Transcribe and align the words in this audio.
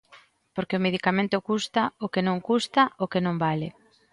Porque 0.55 0.77
o 0.77 0.83
medicamento 0.87 1.45
custa 1.49 1.83
o 2.05 2.07
que 2.13 2.25
non 2.27 2.37
custa, 2.49 2.81
o 3.03 3.05
que 3.11 3.23
non 3.25 3.35
vale. 3.45 3.67